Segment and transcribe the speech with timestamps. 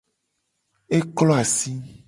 [0.95, 1.71] E klo asi.